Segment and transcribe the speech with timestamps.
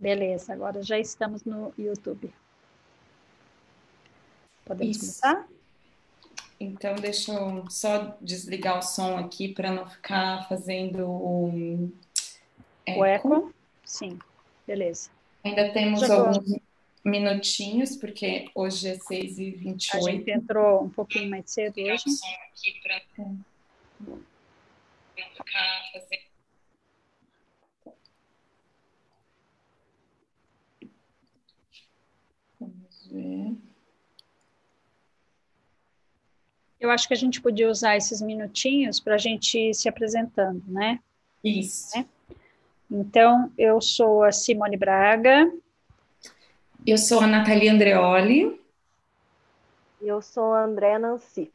[0.00, 2.32] Beleza, agora já estamos no YouTube.
[4.64, 5.20] Podemos Isso.
[5.20, 5.46] começar?
[6.58, 11.92] Então, deixa eu só desligar o som aqui para não ficar fazendo o
[12.86, 12.98] eco.
[13.00, 13.54] O eco?
[13.84, 14.18] Sim,
[14.66, 15.10] beleza.
[15.44, 16.62] Ainda temos já alguns vou.
[17.04, 19.94] minutinhos, porque hoje é 6h28.
[19.94, 22.04] A gente entrou um pouquinho mais cedo hoje.
[22.06, 24.18] O som aqui para não
[25.34, 26.29] ficar fazendo
[33.10, 33.56] ver.
[36.80, 40.62] Eu acho que a gente podia usar esses minutinhos para a gente ir se apresentando,
[40.66, 40.98] né?
[41.44, 41.96] Isso.
[41.96, 42.06] Né?
[42.90, 45.52] Então, eu sou a Simone Braga.
[46.86, 48.58] Eu sou a Natalia Andreoli.
[50.00, 51.52] Eu sou a Andréa Nancy.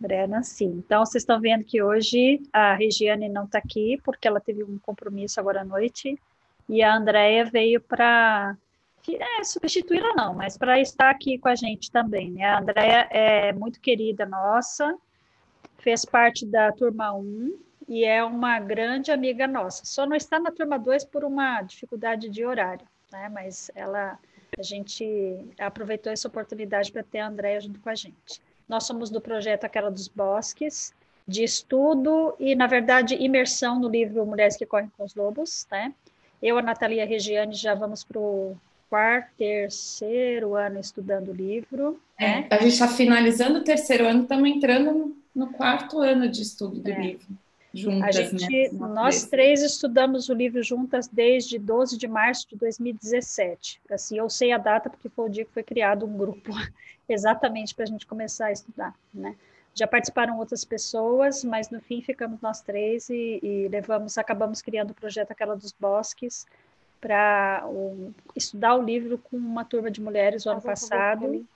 [0.00, 0.64] Andréa Nancy.
[0.64, 4.78] Então, vocês estão vendo que hoje a Regiane não está aqui, porque ela teve um
[4.78, 6.16] compromisso agora à noite,
[6.68, 8.56] e a Andréia veio para
[9.08, 12.44] é, substituí-la não, mas para estar aqui com a gente também, né?
[12.44, 14.96] A Andrea é muito querida nossa,
[15.78, 19.84] fez parte da turma 1 e é uma grande amiga nossa.
[19.84, 23.28] Só não está na turma 2 por uma dificuldade de horário, né?
[23.28, 24.18] Mas ela
[24.58, 25.04] a gente
[25.58, 28.42] aproveitou essa oportunidade para ter a Andrea junto com a gente.
[28.68, 30.92] Nós somos do projeto Aquela dos Bosques,
[31.26, 35.94] de estudo e, na verdade, imersão no livro Mulheres que Correm com os Lobos, né?
[36.42, 38.56] Eu, a Natalia Regiane, já vamos para o
[38.88, 42.00] quarto, terceiro ano estudando o livro.
[42.18, 42.46] É, né?
[42.50, 46.90] A gente está finalizando o terceiro ano, estamos entrando no, quarto ano de estudo do
[46.90, 47.00] é.
[47.00, 47.26] livro.
[47.72, 48.88] Juntas, a gente, né?
[48.88, 53.80] nós três estudamos o livro juntas desde 12 de março de 2017.
[53.90, 56.50] Assim, eu sei a data porque foi o dia que foi criado um grupo
[57.08, 59.36] exatamente para a gente começar a estudar, né?
[59.74, 64.90] Já participaram outras pessoas, mas no fim ficamos nós três e, e levamos, acabamos criando
[64.90, 66.46] o projeto Aquela dos Bosques,
[67.00, 67.64] para
[68.34, 71.46] estudar o livro com uma turma de mulheres o ano passado.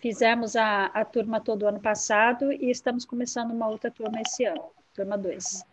[0.00, 4.44] Fizemos a, a turma todo o ano passado e estamos começando uma outra turma esse
[4.44, 4.64] ano,
[4.94, 5.64] turma 2.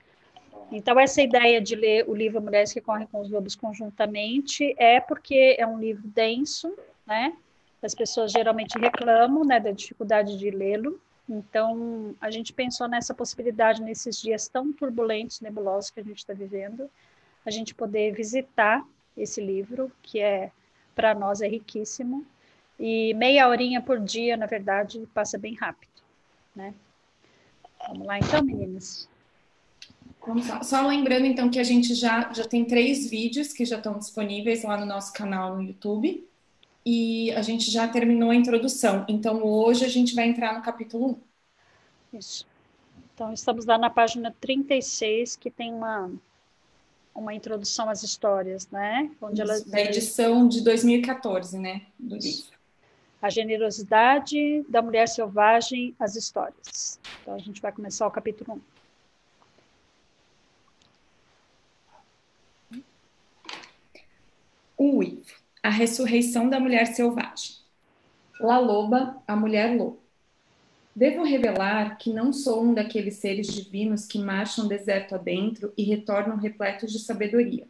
[0.71, 4.99] Então, essa ideia de ler o livro Mulheres que Correm com os Lobos conjuntamente é
[4.99, 7.33] porque é um livro denso, né?
[7.81, 10.99] As pessoas geralmente reclamam né, da dificuldade de lê-lo.
[11.29, 16.33] Então, a gente pensou nessa possibilidade nesses dias tão turbulentos, nebulosos que a gente está
[16.33, 16.89] vivendo,
[17.47, 18.85] a gente poder visitar
[19.15, 20.51] esse livro, que é
[20.93, 22.25] para nós é riquíssimo,
[22.79, 26.01] e meia horinha por dia, na verdade, passa bem rápido,
[26.55, 26.73] né?
[27.87, 29.07] Vamos lá então, meninas.
[30.61, 34.63] Só lembrando então que a gente já, já tem três vídeos que já estão disponíveis
[34.63, 36.27] lá no nosso canal no YouTube
[36.85, 39.05] e a gente já terminou a introdução.
[39.07, 41.17] Então hoje a gente vai entrar no capítulo
[42.11, 42.17] 1.
[42.17, 42.45] Isso.
[43.13, 46.11] Então estamos lá na página 36, que tem uma
[47.17, 49.09] uma introdução às histórias, né?
[49.19, 52.55] Onde da edição de 2014, né, do livro.
[53.19, 56.99] A generosidade da mulher selvagem, as histórias.
[57.21, 58.61] Então a gente vai começar o capítulo
[62.71, 62.81] 1.
[64.77, 65.25] O Uivo,
[65.63, 67.55] a ressurreição da mulher selvagem.
[68.39, 69.97] La Loba, a mulher loba.
[70.97, 76.37] Devo revelar que não sou um daqueles seres divinos que marcham deserto adentro e retornam
[76.37, 77.67] repletos de sabedoria.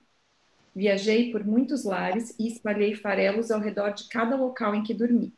[0.74, 5.34] Viajei por muitos lares e espalhei farelos ao redor de cada local em que dormi.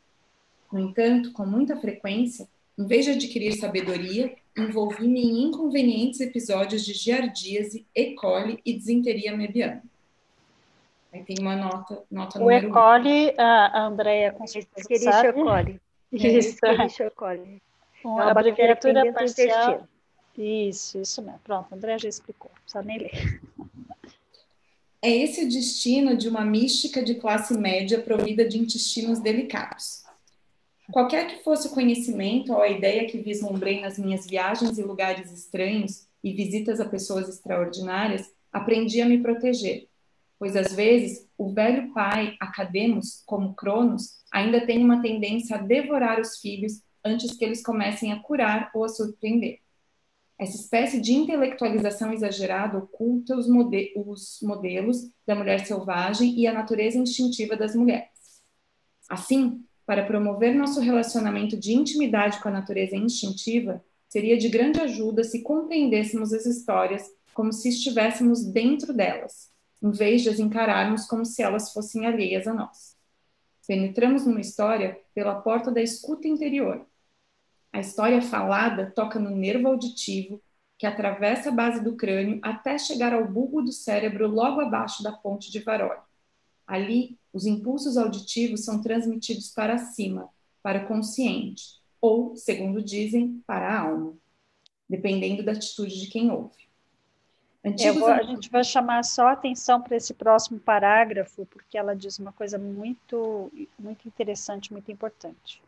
[0.72, 2.46] No entanto, com muita frequência,
[2.78, 8.14] em vez de adquirir sabedoria, envolvi-me em inconvenientes episódios de giardíase, E.
[8.14, 9.82] coli e desinteria mebiana.
[11.12, 12.70] Aí tem uma nota, nota o número E.
[12.70, 13.40] coli, um.
[13.40, 15.32] a Andrea com certeza sabe.
[15.32, 15.80] coli.
[16.14, 16.60] Isso.
[17.16, 17.60] Coli.
[18.02, 19.88] Com é a abreviatura parcial.
[20.36, 21.40] Isso, isso mesmo.
[21.44, 23.40] Pronto, André já explicou, não precisa nem ler.
[25.02, 30.04] É esse o destino de uma mística de classe média provida de intestinos delicados.
[30.92, 35.32] Qualquer que fosse o conhecimento ou a ideia que vislumbrei nas minhas viagens e lugares
[35.32, 39.86] estranhos e visitas a pessoas extraordinárias, aprendi a me proteger,
[40.38, 46.20] pois às vezes o velho pai, Academos, como Cronos, ainda tem uma tendência a devorar
[46.20, 49.60] os filhos antes que eles comecem a curar ou a surpreender.
[50.38, 56.52] Essa espécie de intelectualização exagerada oculta os, mode os modelos da mulher selvagem e a
[56.52, 58.08] natureza instintiva das mulheres.
[59.08, 65.24] Assim, para promover nosso relacionamento de intimidade com a natureza instintiva, seria de grande ajuda
[65.24, 67.04] se compreendêssemos as histórias
[67.34, 69.50] como se estivéssemos dentro delas,
[69.82, 72.96] em vez de as encararmos como se elas fossem alheias a nós.
[73.66, 76.86] Penetramos numa história pela porta da escuta interior,
[77.72, 80.42] a história falada toca no nervo auditivo,
[80.78, 85.12] que atravessa a base do crânio até chegar ao bulbo do cérebro logo abaixo da
[85.12, 86.00] ponte de Varolho.
[86.66, 90.28] Ali, os impulsos auditivos são transmitidos para cima,
[90.62, 94.14] para o consciente, ou, segundo dizem, para a alma,
[94.88, 96.70] dependendo da atitude de quem ouve.
[97.98, 102.32] Vou, a gente vai chamar só atenção para esse próximo parágrafo, porque ela diz uma
[102.32, 105.62] coisa muito, muito interessante, muito importante.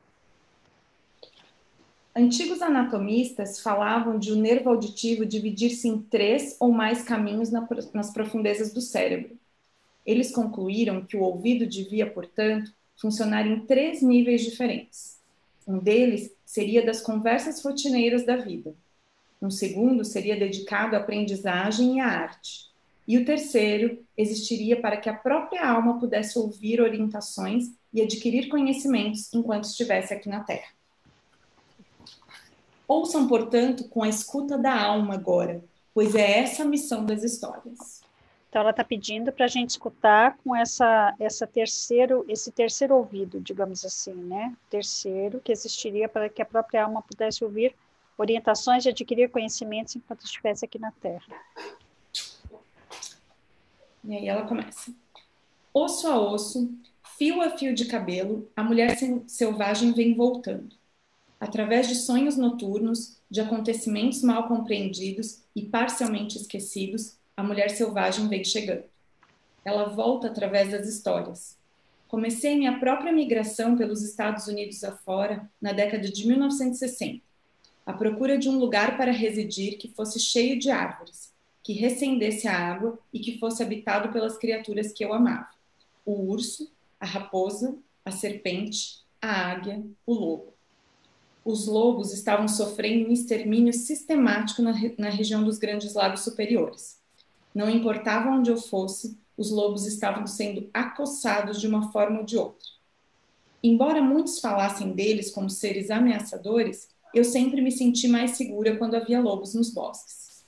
[2.14, 7.66] Antigos anatomistas falavam de o um nervo auditivo dividir-se em três ou mais caminhos na,
[7.94, 9.38] nas profundezas do cérebro.
[10.04, 15.18] Eles concluíram que o ouvido devia, portanto, funcionar em três níveis diferentes.
[15.66, 18.74] Um deles seria das conversas rotineiras da vida.
[19.40, 22.70] Um segundo seria dedicado à aprendizagem e à arte.
[23.08, 29.32] E o terceiro existiria para que a própria alma pudesse ouvir orientações e adquirir conhecimentos
[29.32, 30.81] enquanto estivesse aqui na Terra.
[32.92, 38.02] Ouçam, portanto, com a escuta da alma agora, pois é essa a missão das histórias.
[38.50, 43.40] Então, ela está pedindo para a gente escutar com essa, essa terceiro, esse terceiro ouvido,
[43.40, 44.54] digamos assim, né?
[44.68, 47.74] Terceiro, que existiria para que a própria alma pudesse ouvir
[48.18, 51.34] orientações e adquirir conhecimentos enquanto estivesse aqui na Terra.
[54.04, 54.92] E aí ela começa.
[55.72, 56.70] Osso a osso,
[57.16, 60.81] fio a fio de cabelo, a mulher selvagem vem voltando.
[61.42, 68.44] Através de sonhos noturnos, de acontecimentos mal compreendidos e parcialmente esquecidos, a mulher selvagem vem
[68.44, 68.84] chegando.
[69.64, 71.58] Ela volta através das histórias.
[72.06, 77.20] Comecei minha própria migração pelos Estados Unidos afora na década de 1960
[77.84, 82.56] à procura de um lugar para residir que fosse cheio de árvores, que recendesse a
[82.56, 85.50] água e que fosse habitado pelas criaturas que eu amava:
[86.06, 90.51] o urso, a raposa, a serpente, a águia, o lobo.
[91.44, 97.00] Os lobos estavam sofrendo um extermínio sistemático na, na região dos Grandes Lagos Superiores.
[97.52, 102.36] Não importava onde eu fosse, os lobos estavam sendo acossados de uma forma ou de
[102.36, 102.68] outra.
[103.62, 109.20] Embora muitos falassem deles como seres ameaçadores, eu sempre me senti mais segura quando havia
[109.20, 110.44] lobos nos bosques.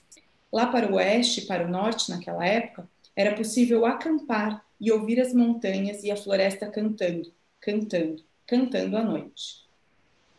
[0.53, 5.21] Lá para o oeste e para o norte, naquela época, era possível acampar e ouvir
[5.21, 9.64] as montanhas e a floresta cantando, cantando, cantando à noite.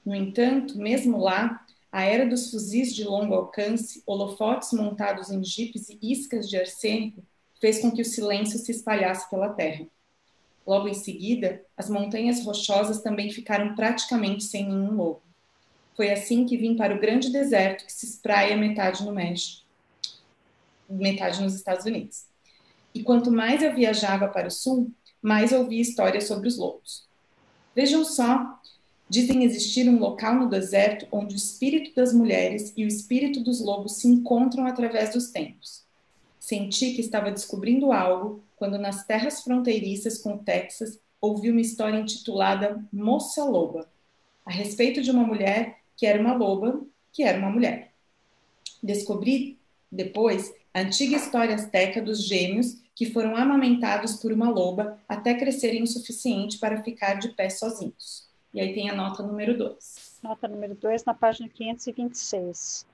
[0.06, 5.90] No entanto, mesmo lá, a era dos fuzis de longo alcance, holofotes montados em jipes
[5.90, 7.24] e iscas de arsênico
[7.60, 9.88] fez com que o silêncio se espalhasse pela terra.
[10.68, 15.22] Logo em seguida, as montanhas rochosas também ficaram praticamente sem nenhum lobo.
[15.96, 19.64] Foi assim que vim para o grande deserto que se espraia metade no México,
[20.90, 22.26] metade nos Estados Unidos.
[22.94, 24.92] E quanto mais eu viajava para o sul,
[25.22, 27.08] mais ouvia histórias sobre os lobos.
[27.74, 28.60] Vejam só,
[29.10, 33.62] dizem existir um local no deserto onde o espírito das mulheres e o espírito dos
[33.62, 35.84] lobos se encontram através dos tempos.
[36.40, 41.98] Senti que estava descobrindo algo quando nas terras fronteiriças com o Texas ouvi uma história
[42.00, 43.88] intitulada Moça Loba,
[44.46, 46.82] a respeito de uma mulher que era uma loba,
[47.12, 47.92] que era uma mulher.
[48.84, 49.58] Descobri
[49.92, 55.84] depois a antiga história asteca dos gêmeos que foram amamentados por uma loba até crescerem
[55.84, 58.26] o suficiente para ficar de pé sozinhos.
[58.56, 60.20] E aí tem a nota número 2.
[60.24, 62.88] Nota número 2 na página 526.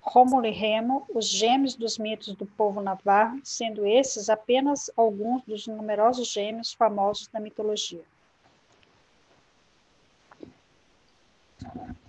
[0.00, 5.66] Rômulo e Remo, os gêmeos dos mitos do povo navarro, sendo esses apenas alguns dos
[5.66, 8.00] numerosos gêmeos famosos da mitologia.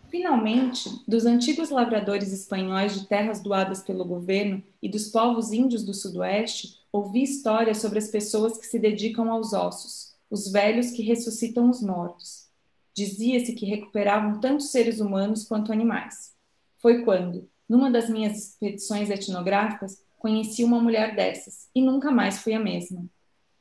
[0.09, 5.93] Finalmente, dos antigos lavradores espanhóis de terras doadas pelo governo e dos povos índios do
[5.93, 11.69] Sudoeste, ouvi histórias sobre as pessoas que se dedicam aos ossos, os velhos que ressuscitam
[11.69, 12.52] os mortos.
[12.93, 16.33] Dizia-se que recuperavam tanto seres humanos quanto animais.
[16.77, 22.53] Foi quando, numa das minhas expedições etnográficas, conheci uma mulher dessas e nunca mais fui
[22.53, 23.05] a mesma.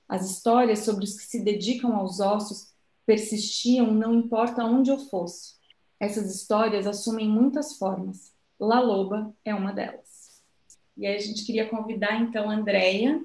[0.08, 2.72] As histórias sobre os que se dedicam aos ossos
[3.06, 5.62] persistiam não importa onde eu fosse
[6.02, 8.34] essas histórias assumem muitas formas.
[8.58, 10.42] La Loba é uma delas.
[10.96, 13.24] E aí a gente queria convidar então a Andrea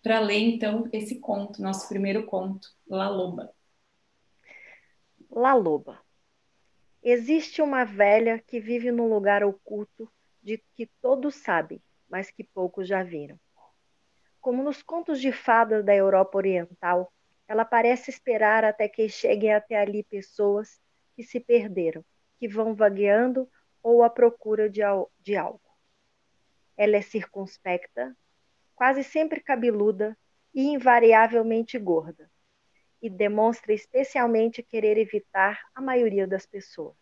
[0.00, 3.50] para ler então esse conto, nosso primeiro conto, La Loba.
[5.36, 6.00] La Loba.
[7.02, 10.08] Existe uma velha que vive num lugar oculto
[10.40, 13.36] de que todos sabem, mas que poucos já viram.
[14.40, 17.12] Como nos contos de fadas da Europa Oriental,
[17.48, 20.80] ela parece esperar até que cheguem até ali pessoas
[21.16, 22.04] que se perderam,
[22.38, 23.50] que vão vagueando
[23.82, 24.82] ou à procura de,
[25.18, 25.68] de algo.
[26.76, 28.16] Ela é circunspecta,
[28.76, 30.16] quase sempre cabeluda
[30.54, 32.30] e invariavelmente gorda,
[33.04, 36.96] e demonstra especialmente querer evitar a maioria das pessoas.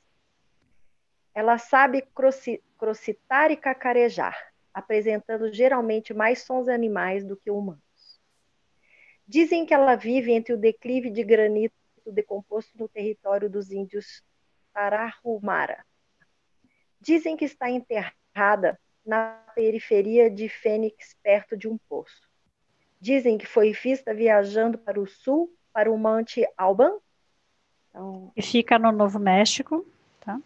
[1.33, 2.05] Ela sabe
[2.77, 4.37] crocitar e cacarejar,
[4.75, 8.21] apresentando geralmente mais sons animais do que humanos.
[9.29, 11.73] Dizem que ela vive entre o declive de granito
[12.05, 14.25] decomposto no território dos índios
[14.73, 15.87] Tarahumara.
[17.01, 22.29] Dizem que está enterrada na periferia de Fênix, perto de um poço.
[23.01, 26.93] Dizem que foi vista viajando para o sul, para o Monte Alban.
[27.91, 29.87] Então, e fica no Novo México,
[30.21, 30.41] tá?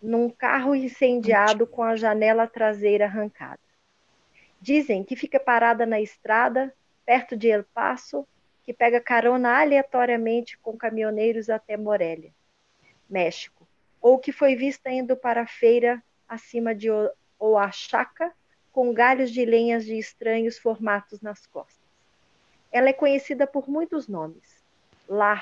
[0.00, 3.60] Num carro incendiado com a janela traseira arrancada.
[4.60, 8.26] Dizem que fica parada na estrada, perto de El Paso,
[8.64, 12.32] que pega carona aleatoriamente com caminhoneiros até Morelia,
[13.08, 13.66] México,
[14.00, 16.88] ou que foi vista indo para a feira acima de
[17.38, 18.32] Oaxaca,
[18.70, 21.81] com galhos de lenhas de estranhos formatos nas costas.
[22.72, 24.64] Ela é conhecida por muitos nomes:
[25.06, 25.34] La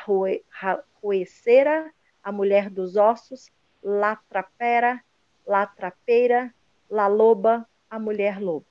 [1.00, 3.50] Ruecera, a mulher dos ossos,
[3.82, 5.04] La Trapera,
[5.46, 6.52] La Trapeira,
[6.90, 8.66] La Loba, a mulher lobo.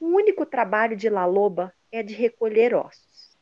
[0.00, 3.36] O único trabalho de La Loba é de recolher ossos.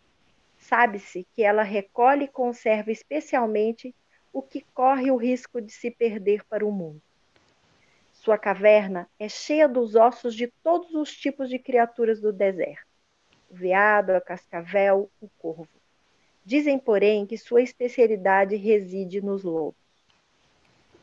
[0.58, 3.94] Sabe-se que ela recolhe e conserva especialmente
[4.32, 7.00] o que corre o risco de se perder para o mundo.
[8.12, 12.85] Sua caverna é cheia dos ossos de todos os tipos de criaturas do deserto:
[13.56, 15.68] veado, a cascavel, o corvo.
[16.44, 19.74] Dizem, porém, que sua especialidade reside nos lobos.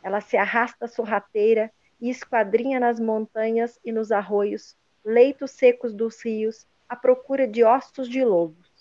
[0.01, 6.65] Ela se arrasta sorrateira e esquadrinha nas montanhas e nos arroios, leitos secos dos rios,
[6.87, 8.71] à procura de ossos de lobos.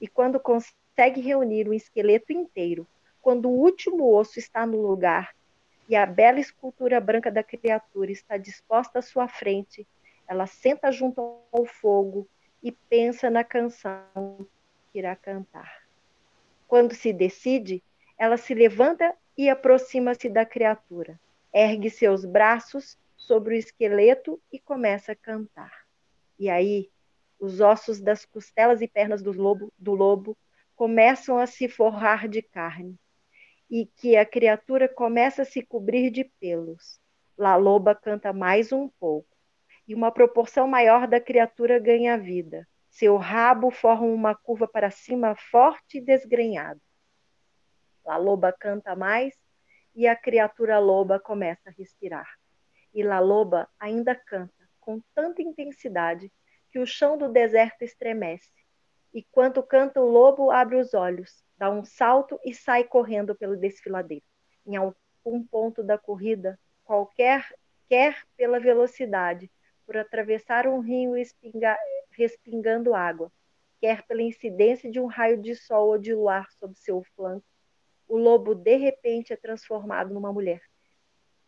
[0.00, 2.86] E quando consegue reunir um esqueleto inteiro,
[3.22, 5.34] quando o último osso está no lugar,
[5.88, 9.86] e a bela escultura branca da criatura está disposta à sua frente,
[10.26, 11.20] ela senta junto
[11.52, 12.28] ao fogo
[12.62, 14.46] e pensa na canção
[14.92, 15.82] que irá cantar.
[16.66, 17.82] Quando se decide,
[18.18, 21.18] ela se levanta e aproxima-se da criatura,
[21.52, 25.86] ergue seus braços sobre o esqueleto e começa a cantar.
[26.38, 26.90] E aí,
[27.38, 30.36] os ossos das costelas e pernas do lobo, do lobo
[30.76, 32.98] começam a se forrar de carne
[33.70, 37.00] e que a criatura começa a se cobrir de pelos.
[37.38, 39.29] La loba canta mais um pouco,
[39.90, 42.64] e uma proporção maior da criatura ganha vida.
[42.88, 46.80] Seu rabo forma uma curva para cima forte e desgrenhado.
[48.04, 49.34] La loba canta mais
[49.92, 52.28] e a criatura loba começa a respirar.
[52.94, 56.32] E La loba ainda canta com tanta intensidade
[56.70, 58.52] que o chão do deserto estremece.
[59.12, 63.56] E quando canta o lobo, abre os olhos dá um salto e sai correndo pelo
[63.56, 64.24] desfiladeiro.
[64.64, 67.44] Em algum ponto da corrida, qualquer
[67.88, 69.50] quer pela velocidade,
[69.90, 71.76] por atravessar um rio espinga,
[72.12, 73.28] respingando água,
[73.80, 77.44] quer pela incidência de um raio de sol ou de luar sob seu flanco,
[78.06, 80.62] o lobo de repente é transformado numa mulher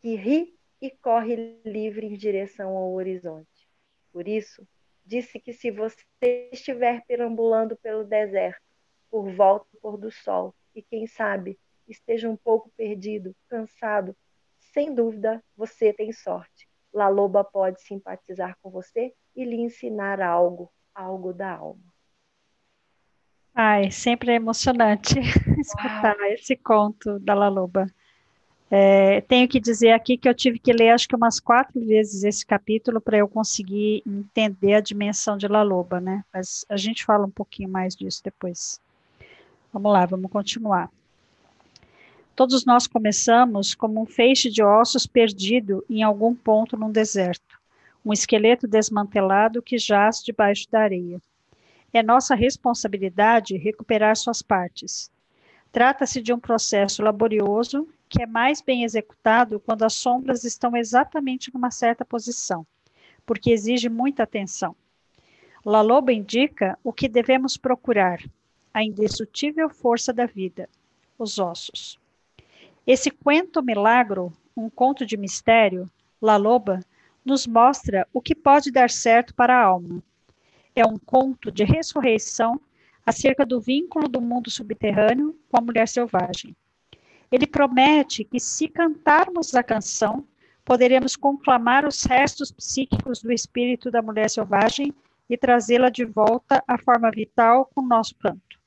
[0.01, 3.69] que ri e corre livre em direção ao horizonte.
[4.13, 4.67] Por isso,
[5.07, 6.03] disse que se você
[6.51, 8.61] estiver perambulando pelo deserto,
[9.09, 10.53] por volta do pôr do sol.
[10.75, 11.57] E quem sabe
[11.87, 14.17] esteja um pouco perdido, cansado,
[14.59, 16.72] sem dúvida você tem sorte.
[16.93, 21.93] La Loba pode simpatizar com você e lhe ensinar algo, algo da alma.
[23.55, 25.19] Ai, sempre é emocionante
[25.61, 26.27] escutar Uau.
[26.33, 27.87] esse conto da La Loba.
[28.71, 32.25] É, tenho que dizer aqui que eu tive que ler acho que umas quatro vezes
[32.25, 36.25] esse capítulo para eu conseguir entender a dimensão de La Loba, né?
[36.33, 38.81] Mas a gente fala um pouquinho mais disso depois.
[39.71, 40.91] Vamos lá, vamos continuar.
[42.35, 47.61] Todos nós começamos como um feixe de ossos perdido em algum ponto num deserto,
[48.05, 51.21] um esqueleto desmantelado que jaz debaixo da areia.
[51.93, 55.11] É nossa responsabilidade recuperar suas partes.
[55.71, 61.53] Trata-se de um processo laborioso que é mais bem executado quando as sombras estão exatamente
[61.53, 62.67] numa certa posição,
[63.27, 64.75] porque exige muita atenção.
[65.65, 68.23] La Loba indica o que devemos procurar,
[68.73, 70.67] a indestrutível força da vida,
[71.19, 72.02] os ossos.
[72.85, 75.89] Esse quento milagro, um conto de mistério,
[76.21, 76.81] La Loba,
[77.25, 80.03] nos mostra o que pode dar certo para a alma.
[80.75, 82.61] É um conto de ressurreição
[83.07, 86.57] acerca do vínculo do mundo subterrâneo com a mulher selvagem.
[87.31, 90.27] Ele promete que, se cantarmos a canção,
[90.65, 94.93] poderemos conclamar os restos psíquicos do espírito da mulher selvagem
[95.31, 98.61] e trazê-la de volta à forma vital com nosso canto.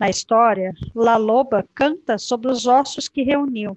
[0.00, 3.76] Na história, La Loba canta sobre os ossos que reuniu.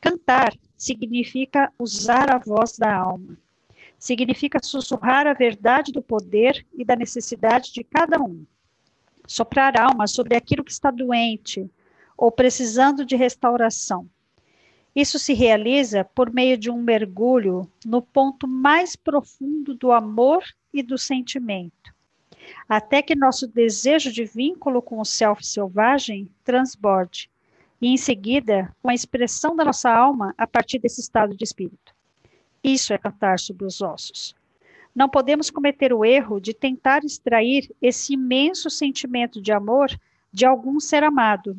[0.00, 3.38] Cantar significa usar a voz da alma.
[3.96, 8.44] Significa sussurrar a verdade do poder e da necessidade de cada um.
[9.24, 11.70] Soprar alma sobre aquilo que está doente
[12.16, 14.10] ou precisando de restauração.
[14.92, 20.42] Isso se realiza por meio de um mergulho no ponto mais profundo do amor
[20.74, 21.91] e do sentimento,
[22.68, 27.30] até que nosso desejo de vínculo com o self selvagem transborde,
[27.80, 31.92] e em seguida, com a expressão da nossa alma a partir desse estado de espírito.
[32.62, 34.36] Isso é cantar sobre os ossos.
[34.94, 39.90] Não podemos cometer o erro de tentar extrair esse imenso sentimento de amor
[40.32, 41.56] de algum ser amado,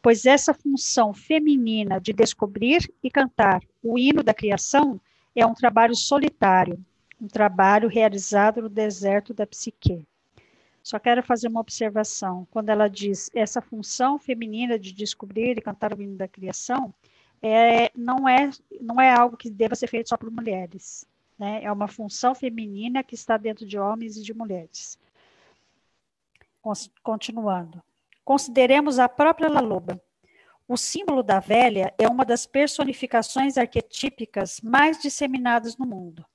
[0.00, 5.00] pois essa função feminina de descobrir e cantar o hino da criação
[5.34, 6.82] é um trabalho solitário,
[7.20, 10.06] um trabalho realizado no deserto da psique.
[10.82, 12.46] Só quero fazer uma observação.
[12.50, 16.94] Quando ela diz essa função feminina de descobrir e cantar o hino da criação,
[17.42, 21.06] é, não, é, não é algo que deva ser feito só por mulheres.
[21.38, 21.62] Né?
[21.62, 24.98] É uma função feminina que está dentro de homens e de mulheres.
[27.02, 27.82] Continuando.
[28.24, 30.00] Consideremos a própria Laloba.
[30.66, 36.26] O símbolo da velha é uma das personificações arquetípicas mais disseminadas no mundo.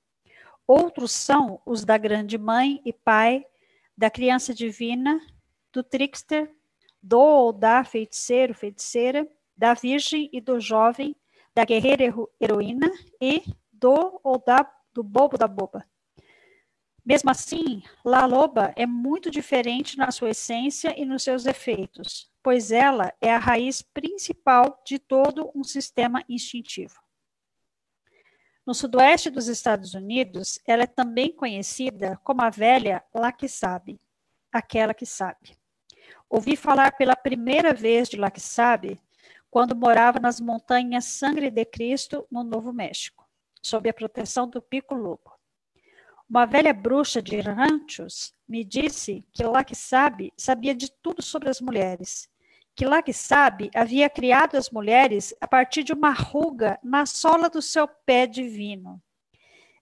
[0.66, 3.46] Outros são os da grande mãe e pai,
[3.96, 5.20] da criança divina,
[5.72, 6.50] do trickster,
[7.02, 11.14] do ou da feiticeiro, feiticeira, da virgem e do jovem,
[11.54, 12.04] da guerreira
[12.40, 15.84] heroína e do ou da do bobo da boba.
[17.04, 22.72] Mesmo assim, La Loba é muito diferente na sua essência e nos seus efeitos, pois
[22.72, 27.03] ela é a raiz principal de todo um sistema instintivo.
[28.66, 34.00] No sudoeste dos Estados Unidos, ela é também conhecida como a velha La que sabe,
[34.50, 35.54] aquela que sabe.
[36.30, 38.98] Ouvi falar pela primeira vez de La que sabe
[39.50, 43.28] quando morava nas montanhas Sangre de Cristo, no Novo México,
[43.62, 45.32] sob a proteção do Pico Lobo.
[46.28, 51.50] Uma velha bruxa de ranchos me disse que lá que sabe sabia de tudo sobre
[51.50, 52.30] as mulheres,
[52.74, 57.48] que lá que sabe havia criado as mulheres a partir de uma ruga na sola
[57.48, 59.00] do seu pé divino.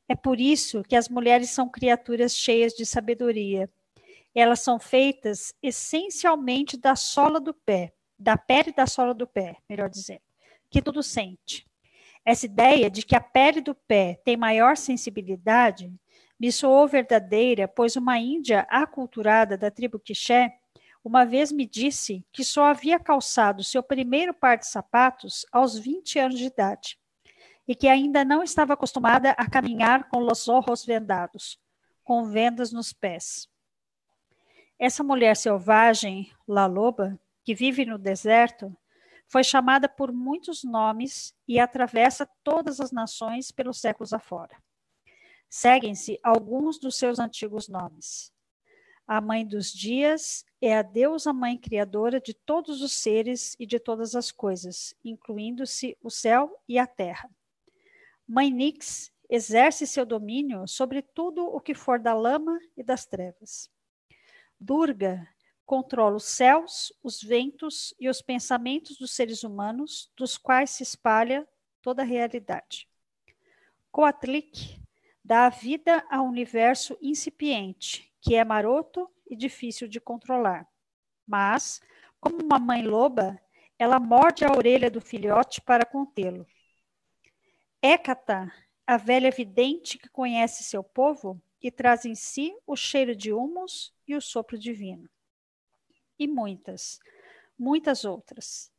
[0.09, 3.71] É por isso que as mulheres são criaturas cheias de sabedoria.
[4.35, 9.89] Elas são feitas essencialmente da sola do pé, da pele da sola do pé, melhor
[9.89, 10.23] dizendo,
[10.71, 11.67] que tudo sente.
[12.25, 15.93] Essa ideia de que a pele do pé tem maior sensibilidade
[16.39, 20.53] me soou verdadeira, pois uma índia aculturada da tribo Quixé
[21.05, 26.19] uma vez me disse que só havia calçado seu primeiro par de sapatos aos 20
[26.19, 26.99] anos de idade
[27.67, 31.59] e que ainda não estava acostumada a caminhar com os vendados,
[32.05, 33.49] com vendas nos pés.
[34.79, 38.77] Essa mulher selvagem, La Loba, que vive no deserto,
[39.27, 44.57] foi chamada por muitos nomes e atravessa todas as nações pelos séculos afora.
[45.49, 48.32] Seguem-se alguns dos seus antigos nomes.
[49.07, 53.79] A Mãe dos Dias é a deusa mãe criadora de todos os seres e de
[53.79, 57.29] todas as coisas, incluindo-se o céu e a terra.
[58.27, 63.71] Mãe Nix exerce seu domínio sobre tudo o que for da lama e das trevas.
[64.59, 65.27] Durga
[65.65, 71.49] controla os céus, os ventos e os pensamentos dos seres humanos, dos quais se espalha
[71.81, 72.87] toda a realidade.
[73.91, 74.81] Coatlic
[75.25, 80.67] dá vida ao universo incipiente, que é maroto e difícil de controlar.
[81.27, 81.81] Mas,
[82.21, 83.39] como uma mãe loba,
[83.77, 86.47] ela morde a orelha do filhote para contê-lo.
[87.83, 88.51] Hécata,
[88.87, 93.93] a velha vidente que conhece seu povo e traz em si o cheiro de humus
[94.07, 95.11] e o sopro divino.
[96.17, 97.01] E muitas,
[97.59, 98.71] muitas outras.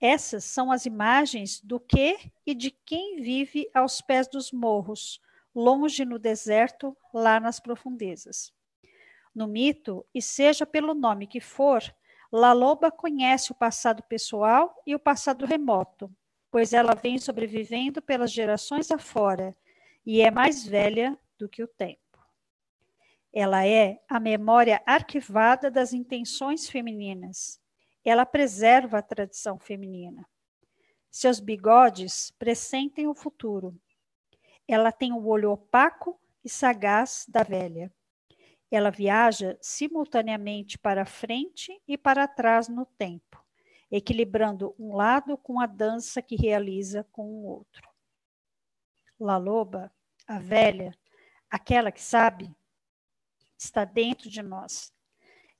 [0.00, 5.20] Essas são as imagens do que e de quem vive aos pés dos morros,
[5.52, 8.52] longe no deserto, lá nas profundezas.
[9.34, 11.82] No mito, e seja pelo nome que for,
[12.30, 16.10] La Loba conhece o passado pessoal e o passado remoto,
[16.50, 19.56] pois ela vem sobrevivendo pelas gerações afora
[20.06, 22.00] e é mais velha do que o tempo.
[23.32, 27.60] Ela é a memória arquivada das intenções femininas.
[28.04, 30.24] Ela preserva a tradição feminina.
[31.10, 33.76] Seus bigodes pressentem o futuro,
[34.66, 37.92] ela tem o olho opaco e sagaz da velha.
[38.70, 43.44] Ela viaja simultaneamente para frente e para trás no tempo,
[43.90, 47.88] equilibrando um lado com a dança que realiza com o outro.
[49.18, 49.92] La Loba,
[50.26, 50.96] a velha,
[51.48, 52.54] aquela que sabe,
[53.56, 54.92] está dentro de nós.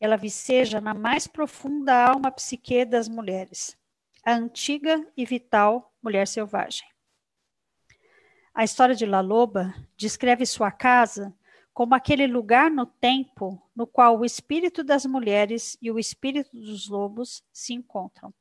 [0.00, 3.78] Ela viceja na mais profunda alma psique das mulheres,
[4.24, 6.86] a antiga e vital mulher selvagem.
[8.52, 11.34] A história de La Loba descreve sua casa
[11.74, 16.88] como aquele lugar no tempo no qual o espírito das mulheres e o espírito dos
[16.88, 18.32] lobos se encontram.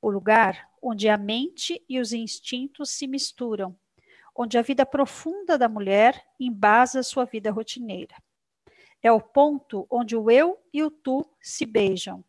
[0.00, 3.76] o lugar onde a mente e os instintos se misturam,
[4.34, 8.14] onde a vida profunda da mulher embasa sua vida rotineira.
[9.02, 12.24] É o ponto onde o eu e o tu se beijam,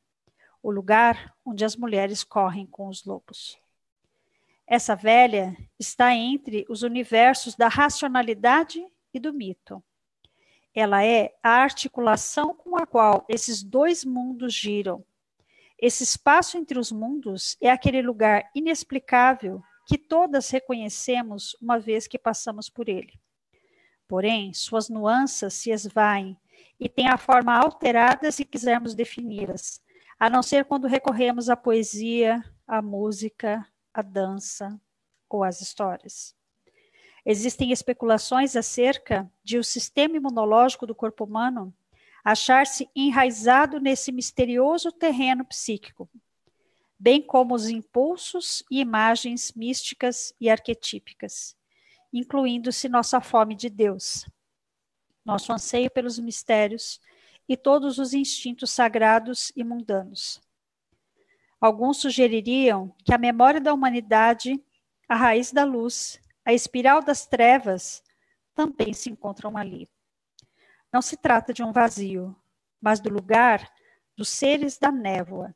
[0.63, 3.59] o lugar onde as mulheres correm com os lobos.
[4.65, 9.83] Essa velha está entre os universos da racionalidade e do mito.
[10.79, 15.03] Ela é a articulação com a qual esses dois mundos giram.
[15.79, 22.19] Esse espaço entre os mundos é aquele lugar inexplicável que todas reconhecemos uma vez que
[22.19, 23.19] passamos por ele.
[24.07, 26.37] Porém, suas nuances se esvaem
[26.79, 29.81] e têm a forma alterada se quisermos defini-las,
[30.19, 34.79] a não ser quando recorremos à poesia, à música, à dança
[35.27, 36.36] ou às histórias.
[37.29, 41.75] Existem especulações acerca de o sistema imunológico do corpo humano
[42.23, 46.09] achar-se enraizado nesse misterioso terreno psíquico,
[46.97, 51.53] bem como os impulsos e imagens místicas e arquetípicas,
[52.13, 54.25] incluindo-se nossa fome de Deus,
[55.25, 56.97] nosso anseio pelos mistérios
[57.47, 60.41] e todos os instintos sagrados e mundanos.
[61.59, 64.63] Alguns sugeririam que a memória da humanidade,
[65.09, 68.01] a raiz da luz, a espiral das trevas,
[68.55, 69.89] também se encontram ali.
[70.93, 72.33] Não se trata de um vazio,
[72.79, 73.69] mas do lugar
[74.15, 75.53] dos seres da névoa,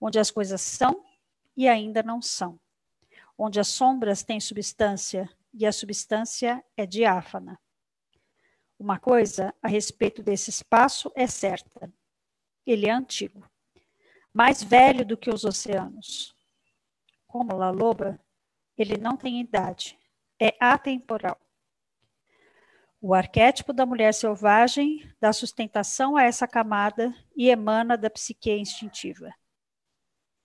[0.00, 1.04] onde as coisas são
[1.54, 2.58] e ainda não são,
[3.36, 7.60] onde as sombras têm substância e a substância é diáfana.
[8.78, 11.92] Uma coisa a respeito desse espaço é certa:
[12.64, 13.46] ele é antigo,
[14.32, 16.34] mais velho do que os oceanos.
[17.26, 18.18] Como La Loba,
[18.78, 19.98] ele não tem idade,
[20.40, 21.38] é atemporal.
[23.00, 29.32] O arquétipo da mulher selvagem dá sustentação a essa camada e emana da psique instintiva.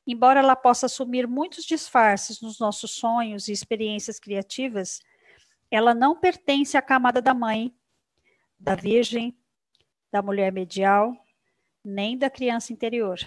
[0.05, 4.99] Embora ela possa assumir muitos disfarces nos nossos sonhos e experiências criativas,
[5.69, 7.73] ela não pertence à camada da mãe
[8.61, 9.35] da virgem,
[10.11, 11.13] da mulher medial,
[11.83, 13.17] nem da criança interior.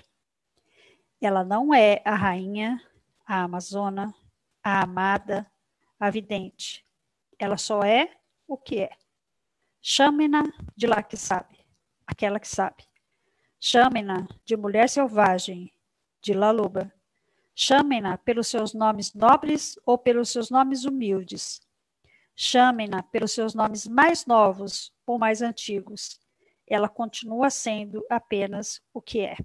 [1.21, 2.81] Ela não é a rainha,
[3.27, 4.15] a amazona,
[4.63, 5.51] a amada,
[5.99, 6.85] a vidente.
[7.39, 8.11] Ela só é
[8.47, 8.91] o que é.
[9.81, 10.43] Chame-na
[10.77, 11.59] de lá que sabe,
[12.07, 12.85] aquela que sabe.
[13.61, 15.73] Chame-na de mulher selvagem,
[16.21, 16.93] de Laluba.
[17.55, 21.61] Chamem-na pelos seus nomes nobres ou pelos seus nomes humildes.
[22.35, 26.19] Chamem-na pelos seus nomes mais novos ou mais antigos.
[26.67, 29.37] Ela continua sendo apenas o que é.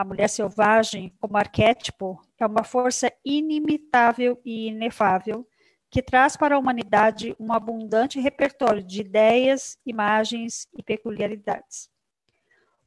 [0.00, 5.46] A mulher selvagem, como arquétipo, é uma força inimitável e inefável
[5.90, 11.90] que traz para a humanidade um abundante repertório de ideias, imagens e peculiaridades.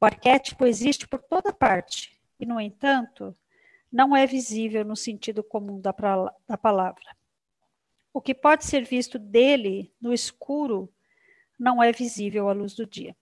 [0.02, 3.38] O arquétipo existe por toda parte e, no entanto,
[3.92, 5.94] não é visível no sentido comum da,
[6.48, 7.16] da palavra.
[8.12, 10.92] O que pode ser visto dele no escuro
[11.60, 13.16] não é visível à luz do dia.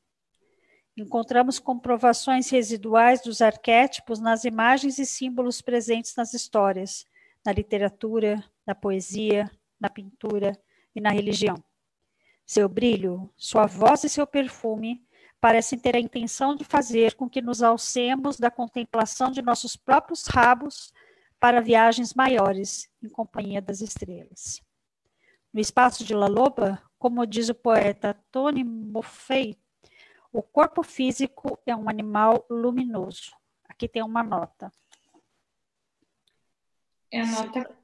[0.96, 7.06] Encontramos comprovações residuais dos arquétipos nas imagens e símbolos presentes nas histórias,
[7.46, 9.50] na literatura, na poesia,
[9.80, 10.52] na pintura
[10.94, 11.64] e na religião.
[12.46, 15.02] Seu brilho, sua voz e seu perfume
[15.40, 20.28] parecem ter a intenção de fazer com que nos alcemos da contemplação de nossos próprios
[20.28, 20.94] rabos
[21.40, 24.62] para viagens maiores em companhia das estrelas.
[25.52, 29.58] No espaço de La Loba, como diz o poeta Tony Moffett,
[30.32, 33.36] o corpo físico é um animal luminoso.
[33.68, 34.72] Aqui tem uma nota.
[37.12, 37.78] É a nota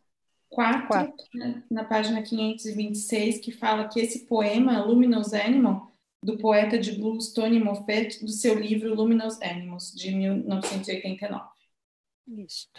[0.50, 1.28] 4, 4.
[1.34, 5.92] Né, na página 526, que fala que esse poema, Luminous Animal,
[6.24, 11.46] do poeta de blues Tony Moffett, do seu livro Luminous Animals, de 1989.
[12.28, 12.70] Isso.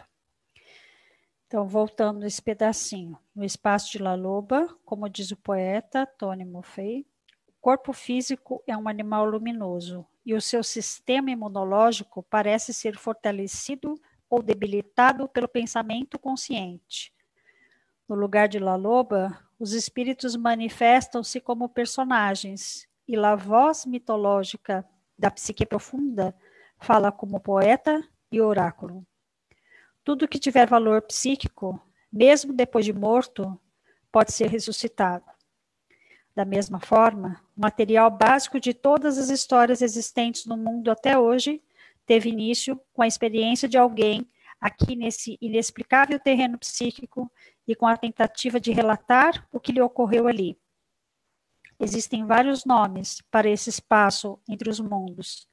[1.47, 3.19] Então, voltando nesse pedacinho.
[3.35, 7.08] No espaço de La Loba, como diz o poeta Tony Moffett,
[7.61, 13.94] corpo físico é um animal luminoso e o seu sistema imunológico parece ser fortalecido
[14.29, 17.12] ou debilitado pelo pensamento consciente.
[18.09, 24.87] No lugar de La Loba, os espíritos manifestam-se como personagens e a voz mitológica
[25.18, 26.35] da psique profunda
[26.79, 29.07] fala como poeta e oráculo.
[30.05, 33.61] Tudo que tiver valor psíquico, mesmo depois de morto,
[34.12, 35.25] pode ser ressuscitado.
[36.38, 41.61] Da mesma forma, o material básico de todas as histórias existentes no mundo até hoje
[42.07, 44.24] teve início com a experiência de alguém
[44.61, 47.29] aqui nesse inexplicável terreno psíquico
[47.66, 50.57] e com a tentativa de relatar o que lhe ocorreu ali.
[51.81, 55.48] Existem vários nomes para esse espaço entre os mundos.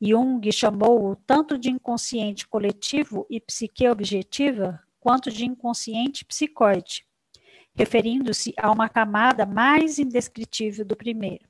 [0.00, 7.06] Jung chamou-o tanto de inconsciente coletivo e psique objetiva, quanto de inconsciente psicoide,
[7.78, 11.46] referindo-se a uma camada mais indescritível do primeiro.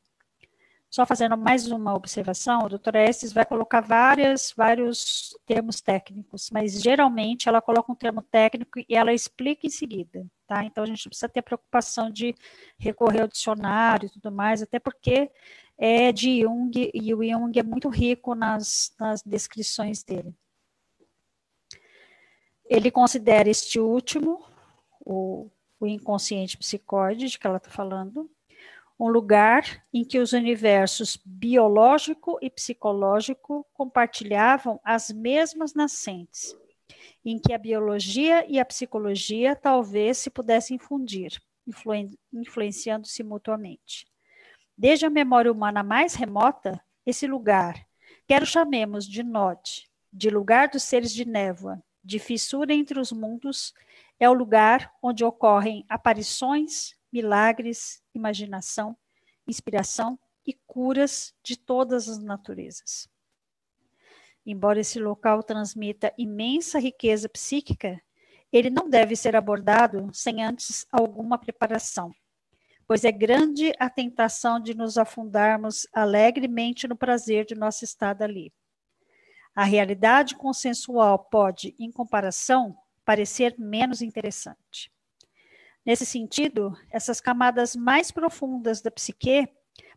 [0.91, 6.83] Só fazendo mais uma observação, a doutora Estes vai colocar várias, vários termos técnicos, mas
[6.83, 10.63] geralmente ela coloca um termo técnico e ela explica em seguida, tá?
[10.65, 12.35] Então a gente não precisa ter preocupação de
[12.79, 15.31] recorrer ao dicionário e tudo mais, até porque
[15.79, 20.35] é de Jung e o Jung é muito rico nas, nas descrições dele.
[22.67, 24.45] Ele considera este último,
[25.01, 28.31] o, o inconsciente psicóide de que ela está falando,
[28.99, 36.57] um lugar em que os universos biológico e psicológico compartilhavam as mesmas nascentes,
[37.25, 44.07] em que a biologia e a psicologia talvez se pudessem fundir, influen influenciando-se mutuamente.
[44.77, 47.87] Desde a memória humana mais remota, esse lugar,
[48.27, 53.13] quer o chamemos de Nod, de lugar dos seres de névoa, de fissura entre os
[53.13, 53.75] mundos,
[54.19, 58.97] é o lugar onde ocorrem aparições, milagres, imaginação,
[59.47, 63.09] inspiração e curas de todas as naturezas.
[64.45, 68.01] Embora esse local transmita imensa riqueza psíquica,
[68.51, 72.15] ele não deve ser abordado sem antes alguma preparação,
[72.87, 78.51] pois é grande a tentação de nos afundarmos alegremente no prazer de nossa estada ali.
[79.55, 82.75] A realidade consensual pode, em comparação,
[83.09, 84.93] parecer menos interessante.
[85.83, 89.49] Nesse sentido, essas camadas mais profundas da psique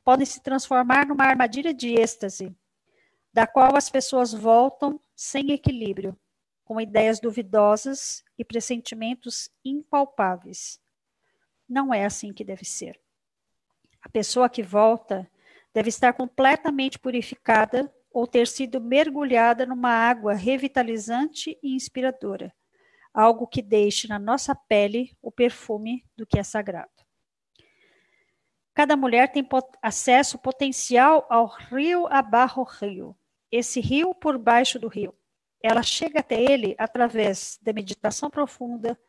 [0.01, 2.55] podem se transformar numa armadilha de êxtase,
[3.33, 6.17] da qual as pessoas voltam sem equilíbrio,
[6.63, 10.79] com ideias duvidosas e pressentimentos impalpáveis.
[11.67, 12.97] Não é assim que deve ser.
[14.01, 15.29] A pessoa que volta
[15.73, 22.55] deve estar completamente purificada ou ter sido mergulhada numa água revitalizante e inspiradora,
[23.13, 26.91] algo que deixe na nossa pele o perfume do que é sagrado.
[28.73, 33.15] Cada mulher tem pot acesso potencial ao rio abarro rio,
[33.51, 35.13] esse rio por baixo do rio.
[35.61, 38.99] Ela chega até ele através da meditação profunda,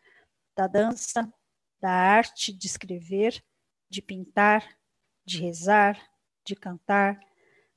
[0.54, 1.32] da dança,
[1.80, 3.42] da arte de escrever,
[3.88, 4.68] de pintar,
[5.24, 5.98] de rezar,
[6.44, 7.20] de cantar,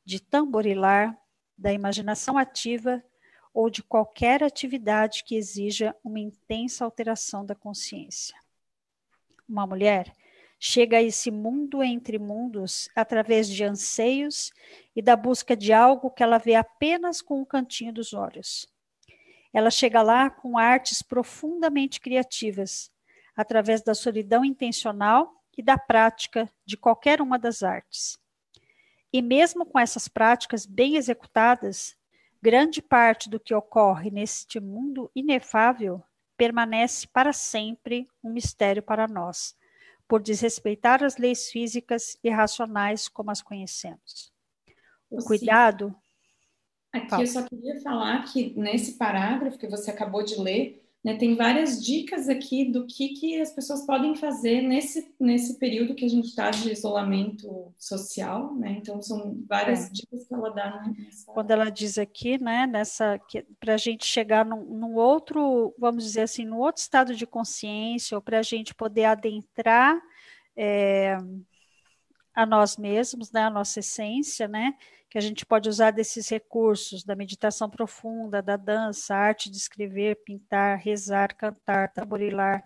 [0.04, 1.18] de tamborilar,
[1.58, 3.02] da imaginação ativa
[3.56, 8.38] ou de qualquer atividade que exija uma intensa alteração da consciência.
[9.48, 10.14] Uma mulher
[10.60, 14.52] chega a esse mundo entre mundos através de anseios
[14.94, 18.68] e da busca de algo que ela vê apenas com o cantinho dos olhos.
[19.54, 22.92] Ela chega lá com artes profundamente criativas,
[23.38, 28.20] através da solidão intencional e da prática de qualquer uma das artes.
[29.14, 31.96] E mesmo com essas práticas bem executadas,
[32.46, 36.04] grande parte do que ocorre neste mundo inefável
[36.38, 39.58] permanece para sempre um mistério para nós,
[40.08, 44.32] por desrespeitar as leis físicas e racionais como as conhecemos.
[45.10, 45.28] O Sim.
[45.28, 45.96] cuidado.
[46.94, 47.24] Aqui Fala.
[47.24, 51.86] eu só queria falar que nesse parágrafo que você acabou de ler, né, tem várias
[51.86, 56.30] dicas aqui do que, que as pessoas podem fazer nesse, nesse período que a gente
[56.30, 58.72] está de isolamento social, né?
[58.80, 59.92] Então são várias é.
[59.92, 61.32] dicas que ela dá né, nessa...
[61.32, 63.22] Quando ela diz aqui, né, nessa
[63.60, 68.18] para a gente chegar num, num, outro, vamos dizer assim, num outro estado de consciência,
[68.18, 70.02] ou para a gente poder adentrar
[70.58, 71.18] é,
[72.34, 74.74] a nós mesmos, né, a nossa essência, né?
[75.16, 80.22] Que a gente pode usar desses recursos da meditação profunda, da dança, arte de escrever,
[80.26, 82.62] pintar, rezar, cantar, tamborilar,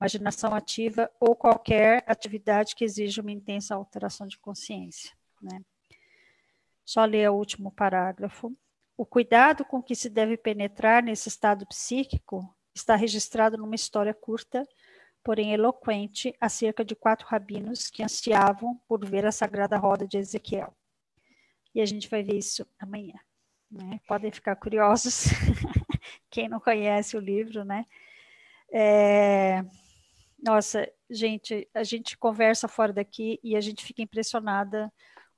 [0.00, 5.12] imaginação ativa ou qualquer atividade que exija uma intensa alteração de consciência.
[5.42, 5.60] Né?
[6.86, 8.50] Só ler o último parágrafo.
[8.96, 14.66] O cuidado com que se deve penetrar nesse estado psíquico está registrado numa história curta,
[15.22, 20.74] porém eloquente, acerca de quatro rabinos que ansiavam por ver a sagrada roda de Ezequiel
[21.74, 23.14] e a gente vai ver isso amanhã.
[23.70, 24.00] Né?
[24.06, 25.26] Podem ficar curiosos,
[26.28, 27.86] quem não conhece o livro, né?
[28.72, 29.64] É...
[30.42, 34.92] Nossa, gente, a gente conversa fora daqui e a gente fica impressionada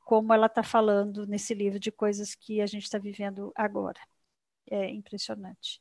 [0.05, 4.01] como ela está falando nesse livro de coisas que a gente está vivendo agora.
[4.71, 5.81] É impressionante.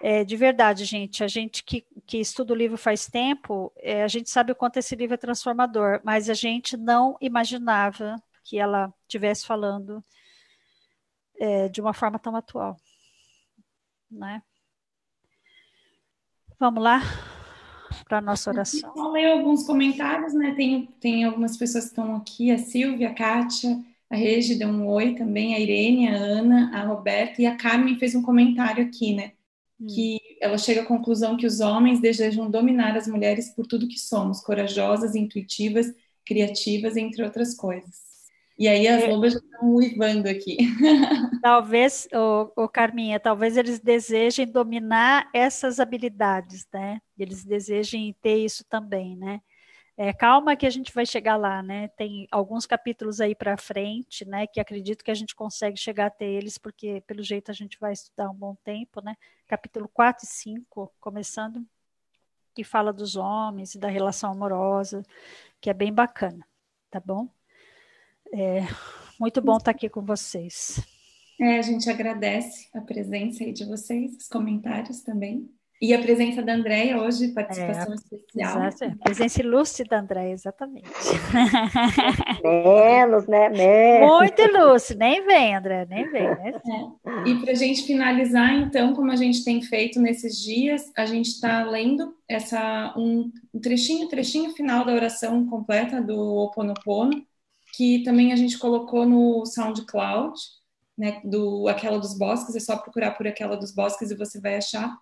[0.00, 4.08] É, de verdade, gente, a gente que, que estuda o livro faz tempo, é, a
[4.08, 8.92] gente sabe o quanto esse livro é transformador, mas a gente não imaginava que ela
[9.02, 10.02] estivesse falando
[11.38, 12.76] é, de uma forma tão atual.
[14.10, 14.42] Né?
[16.58, 17.02] Vamos lá
[18.08, 18.92] para a nossa oração.
[18.94, 20.54] Vou ler alguns comentários, né?
[20.54, 23.78] Tem, tem algumas pessoas que estão aqui, a Silvia, a Kátia,
[24.10, 27.98] A Regi deu um oi também, a Irene, a Ana, a Roberta e a Carmen
[27.98, 29.32] fez um comentário aqui, né?
[29.78, 29.86] Hum.
[29.86, 33.98] Que ela chega à conclusão que os homens desejam dominar as mulheres por tudo que
[33.98, 38.07] somos, corajosas, intuitivas, criativas, entre outras coisas.
[38.58, 39.06] E aí as é.
[39.06, 40.56] lobas estão uivando aqui.
[41.40, 47.00] Talvez, o, o Carminha, talvez eles desejem dominar essas habilidades, né?
[47.16, 49.40] Eles desejem ter isso também, né?
[49.96, 51.88] É, calma que a gente vai chegar lá, né?
[51.88, 54.46] Tem alguns capítulos aí para frente, né?
[54.46, 57.92] Que acredito que a gente consegue chegar até eles, porque pelo jeito a gente vai
[57.92, 59.16] estudar um bom tempo, né?
[59.46, 61.64] Capítulo 4 e 5, começando,
[62.54, 65.04] que fala dos homens e da relação amorosa,
[65.60, 66.44] que é bem bacana,
[66.90, 67.28] tá bom?
[68.32, 68.66] É,
[69.18, 70.80] muito bom estar aqui com vocês.
[71.40, 75.48] É, a gente agradece a presença aí de vocês, os comentários também.
[75.80, 78.66] E a presença da Andréia hoje, participação é, especial.
[78.66, 80.90] Exato, é, presença ilustre da Andréia, exatamente.
[82.42, 83.48] Menos, né?
[83.48, 84.18] Menos.
[84.18, 86.30] Muito ilustre, nem vem, André, nem vem.
[86.30, 86.52] Né?
[87.06, 87.28] É.
[87.28, 91.28] E para a gente finalizar, então, como a gente tem feito nesses dias, a gente
[91.28, 93.30] está lendo essa, um
[93.62, 97.24] trechinho, trechinho final da oração completa do Ho Oponopono,
[97.74, 100.38] que também a gente colocou no SoundCloud,
[100.96, 104.56] né, do aquela dos bosques, é só procurar por aquela dos bosques e você vai
[104.56, 104.96] achar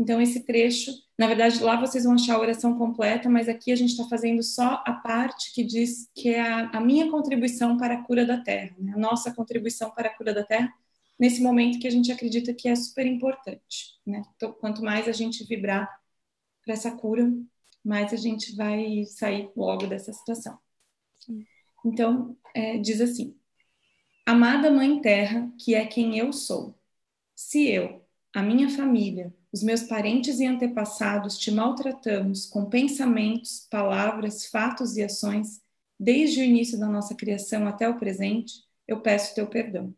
[0.00, 3.76] então, esse trecho, na verdade, lá vocês vão achar a oração completa, mas aqui a
[3.76, 7.94] gente está fazendo só a parte que diz que é a, a minha contribuição para
[7.94, 8.94] a cura da Terra, né?
[8.94, 10.72] a nossa contribuição para a cura da Terra,
[11.18, 14.00] nesse momento que a gente acredita que é super importante.
[14.06, 14.22] Né?
[14.36, 15.86] Então, quanto mais a gente vibrar
[16.64, 17.30] para essa cura,
[17.84, 20.58] mais a gente vai sair logo dessa situação.
[21.84, 23.36] Então, é, diz assim:
[24.26, 26.78] Amada Mãe Terra, que é quem eu sou,
[27.34, 34.46] se eu, a minha família, os meus parentes e antepassados te maltratamos com pensamentos, palavras,
[34.46, 35.62] fatos e ações,
[35.98, 39.94] desde o início da nossa criação até o presente, eu peço teu perdão.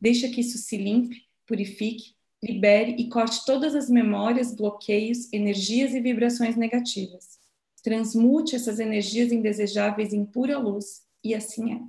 [0.00, 6.00] Deixa que isso se limpe, purifique, libere e corte todas as memórias, bloqueios, energias e
[6.00, 7.39] vibrações negativas.
[7.82, 11.80] Transmute essas energias indesejáveis em pura luz, e assim é.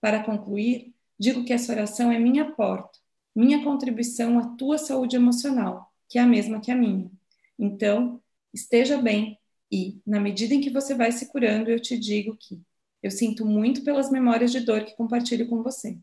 [0.00, 2.98] Para concluir, digo que essa oração é minha porta,
[3.34, 7.10] minha contribuição à tua saúde emocional que é a mesma que a minha.
[7.58, 8.22] Então,
[8.52, 9.38] esteja bem
[9.70, 12.60] e, na medida em que você vai se curando, eu te digo que
[13.02, 15.98] eu sinto muito pelas memórias de dor que compartilho com você.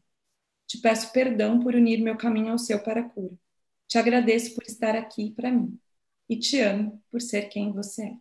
[0.66, 3.38] Te peço perdão por unir meu caminho ao seu para a cura.
[3.88, 5.80] Te agradeço por estar aqui para mim.
[6.28, 8.18] E te amo por ser quem você é.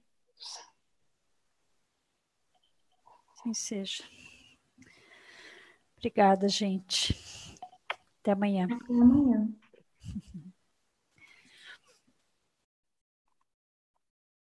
[3.49, 4.05] Assim seja.
[5.97, 7.17] Obrigada, gente.
[8.21, 8.67] Até amanhã.
[8.67, 9.49] Até amanhã.